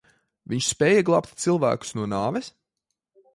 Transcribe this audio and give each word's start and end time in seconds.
Viņš 0.53 0.69
spēja 0.71 1.03
glābt 1.09 1.35
cilvēkus 1.43 1.93
no 2.01 2.09
nāves? 2.15 2.51